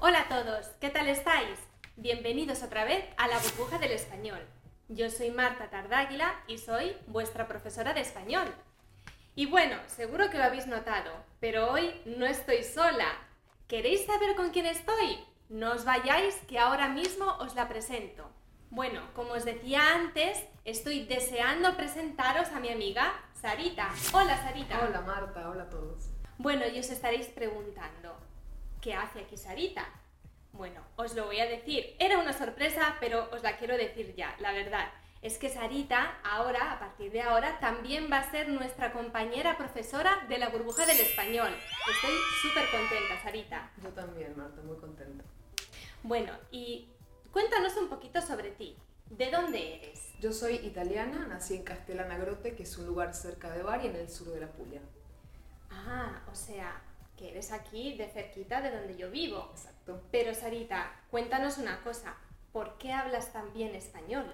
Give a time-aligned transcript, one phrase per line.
[0.00, 1.58] Hola a todos, ¿qué tal estáis?
[1.96, 4.40] Bienvenidos otra vez a la burbuja del español.
[4.88, 8.52] Yo soy Marta Tardáguila y soy vuestra profesora de español.
[9.34, 13.06] Y bueno, seguro que lo habéis notado, pero hoy no estoy sola.
[13.66, 15.24] ¿Queréis saber con quién estoy?
[15.48, 18.30] No os vayáis, que ahora mismo os la presento.
[18.68, 23.88] Bueno, como os decía antes, estoy deseando presentaros a mi amiga Sarita.
[24.12, 24.84] Hola Sarita.
[24.86, 26.10] Hola Marta, hola a todos.
[26.36, 28.18] Bueno, y os estaréis preguntando,
[28.84, 29.88] ¿qué hace aquí Sarita?
[30.52, 31.96] Bueno, os lo voy a decir.
[31.98, 34.92] Era una sorpresa, pero os la quiero decir ya, la verdad.
[35.22, 40.26] Es que Sarita, ahora, a partir de ahora, también va a ser nuestra compañera profesora
[40.28, 41.48] de la burbuja del español.
[41.90, 43.72] Estoy súper contenta, Sarita.
[43.82, 45.24] Yo también, Marta, muy contenta.
[46.02, 46.90] Bueno, y
[47.32, 48.76] cuéntanos un poquito sobre ti.
[49.08, 50.12] ¿De dónde eres?
[50.20, 53.96] Yo soy italiana, nací en Castellana Grotte, que es un lugar cerca de Bari, en
[53.96, 54.82] el sur de la Puglia.
[55.70, 56.82] Ah, o sea,
[57.16, 59.48] que eres aquí de cerquita de donde yo vivo.
[59.52, 60.02] Exacto.
[60.10, 62.16] Pero Sarita, cuéntanos una cosa.
[62.52, 64.32] ¿Por qué hablas tan bien español?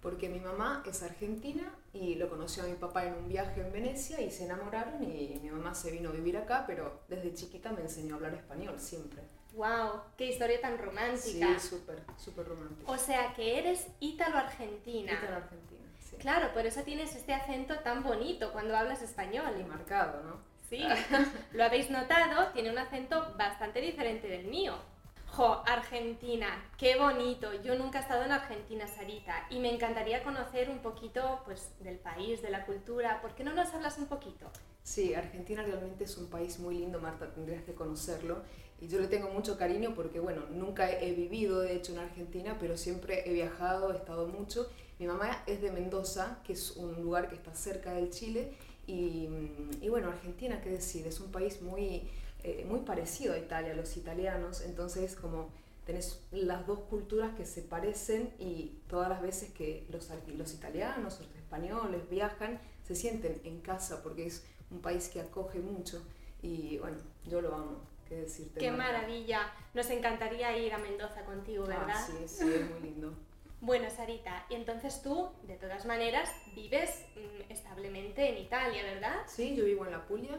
[0.00, 1.62] Porque mi mamá es argentina
[1.94, 5.40] y lo conoció a mi papá en un viaje en Venecia y se enamoraron y
[5.42, 8.78] mi mamá se vino a vivir acá, pero desde chiquita me enseñó a hablar español
[8.78, 9.22] siempre.
[9.54, 10.02] ¡Wow!
[10.18, 11.58] ¡Qué historia tan romántica!
[11.58, 12.90] Sí, súper, súper romántica.
[12.90, 15.12] O sea que eres ítalo-argentina.
[15.12, 16.16] Ítalo-argentina, sí.
[16.16, 19.54] Claro, por eso tienes este acento tan bonito cuando hablas español.
[19.58, 20.53] Y marcado, ¿no?
[20.68, 20.82] Sí,
[21.52, 24.74] lo habéis notado, tiene un acento bastante diferente del mío.
[25.26, 26.46] Jo, Argentina,
[26.78, 27.52] qué bonito.
[27.62, 31.98] Yo nunca he estado en Argentina, Sarita, y me encantaría conocer un poquito pues, del
[31.98, 33.20] país, de la cultura.
[33.20, 34.48] ¿Por qué no nos hablas un poquito?
[34.84, 38.42] Sí, Argentina realmente es un país muy lindo, Marta, tendrías que conocerlo.
[38.80, 42.56] Y yo le tengo mucho cariño porque, bueno, nunca he vivido, de hecho, en Argentina,
[42.60, 44.70] pero siempre he viajado, he estado mucho.
[45.00, 48.56] Mi mamá es de Mendoza, que es un lugar que está cerca del Chile,
[48.86, 49.28] y,
[49.80, 52.08] y bueno, Argentina, qué decir, es un país muy,
[52.42, 55.48] eh, muy parecido a Italia, los italianos, entonces como
[55.86, 61.20] tenés las dos culturas que se parecen y todas las veces que los, los italianos,
[61.20, 66.02] los españoles viajan, se sienten en casa porque es un país que acoge mucho
[66.42, 67.94] y bueno, yo lo amo.
[68.08, 68.60] ¿Qué decirte?
[68.60, 68.92] Qué Marta?
[68.92, 69.50] maravilla.
[69.72, 71.86] Nos encantaría ir a Mendoza contigo, ¿verdad?
[71.88, 72.93] Ah, sí, sí, es muy lindo.
[73.64, 79.22] Bueno, Sarita, y entonces tú, de todas maneras, vives mm, establemente en Italia, ¿verdad?
[79.26, 80.38] Sí, yo vivo en la Puglia,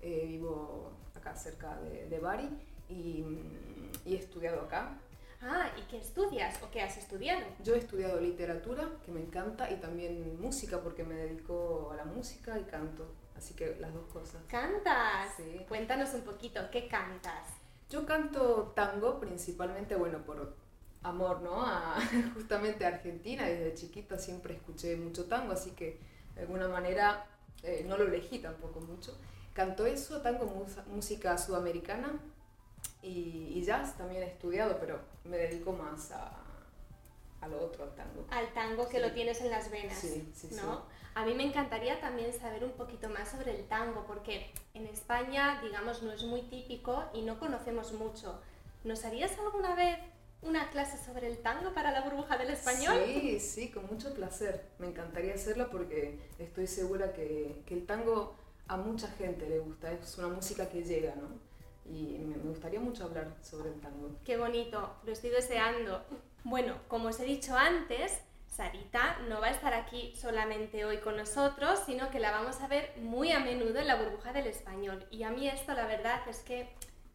[0.00, 2.48] eh, vivo acá cerca de, de Bari
[2.88, 4.96] y, mm, y he estudiado acá.
[5.42, 7.44] Ah, ¿y qué estudias o qué has estudiado?
[7.64, 12.04] Yo he estudiado literatura, que me encanta, y también música, porque me dedico a la
[12.04, 13.04] música y canto.
[13.36, 14.42] Así que las dos cosas.
[14.46, 15.34] ¿Cantas?
[15.36, 15.64] Sí.
[15.68, 17.48] Cuéntanos un poquito, ¿qué cantas?
[17.88, 20.54] Yo canto tango principalmente, bueno, por
[21.02, 21.62] amor, ¿no?
[21.64, 21.96] A,
[22.34, 23.44] justamente a Argentina.
[23.46, 25.98] Desde chiquita siempre escuché mucho tango, así que
[26.34, 27.26] de alguna manera
[27.62, 29.16] eh, no lo elegí tampoco mucho.
[29.54, 30.46] Canto eso, tango,
[30.86, 32.12] música sudamericana
[33.02, 36.32] y, y jazz también he estudiado, pero me dedico más a,
[37.40, 38.26] a lo otro, al tango.
[38.30, 39.02] Al tango que Sí.
[39.02, 40.76] lo tienes en las venas, Sí, sí, ¿no?
[40.76, 40.80] sí.
[41.14, 45.60] A mí me encantaría también saber un poquito más sobre el tango, porque en España,
[45.60, 48.40] digamos, no es muy típico y no conocemos mucho.
[48.84, 49.98] ¿Nos harías alguna vez
[50.42, 53.02] una clase sobre el tango para la burbuja del español?
[53.04, 54.64] Sí, sí, con mucho placer.
[54.78, 58.34] Me encantaría hacerlo porque estoy segura que, que el tango
[58.68, 59.92] a mucha gente le gusta.
[59.92, 61.28] Es una música que llega, ¿no?
[61.84, 64.10] Y me, me gustaría mucho hablar sobre el tango.
[64.24, 66.04] Qué bonito, lo estoy deseando.
[66.44, 71.16] Bueno, como os he dicho antes, Sarita no va a estar aquí solamente hoy con
[71.16, 75.06] nosotros, sino que la vamos a ver muy a menudo en la burbuja del español.
[75.10, 76.68] Y a mí esto la verdad es que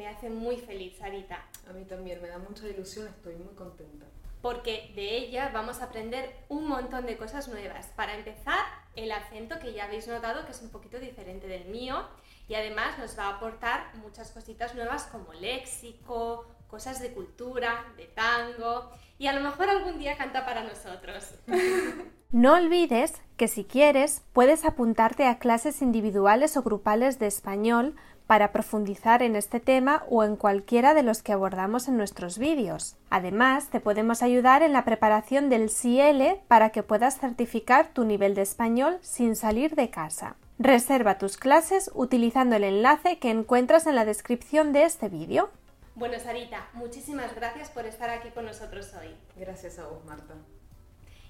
[0.00, 4.06] me hace muy feliz, Sarita, A mí también me da mucha ilusión, estoy muy contenta.
[4.40, 7.88] porque de ella vamos a aprender un montón de cosas nuevas.
[7.96, 8.64] Para empezar,
[8.96, 12.08] el acento que ya habéis notado que es un poquito diferente del mío
[12.48, 18.06] y además nos va a aportar muchas cositas nuevas como léxico, cosas de cultura, de
[18.06, 21.34] tango y a lo mejor algún día canta para nosotros.
[22.32, 27.96] No olvides que si quieres puedes apuntarte a clases individuales o grupales de español
[28.30, 32.94] para profundizar en este tema o en cualquiera de los que abordamos en nuestros vídeos.
[33.10, 38.36] Además, te podemos ayudar en la preparación del CL para que puedas certificar tu nivel
[38.36, 40.36] de español sin salir de casa.
[40.60, 45.50] Reserva tus clases utilizando el enlace que encuentras en la descripción de este vídeo.
[45.96, 49.12] Bueno, Sarita, muchísimas gracias por estar aquí con nosotros hoy.
[49.34, 50.34] Gracias a vos, Marta.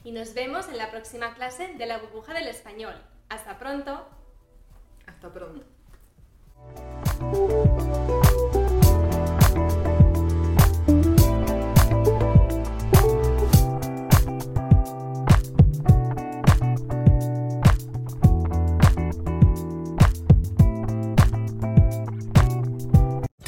[0.04, 2.92] Y nos vemos en la próxima clase de la burbuja del español.
[3.30, 4.06] Hasta pronto.
[5.06, 5.79] Hasta pronto.
[7.20, 8.29] Thank you.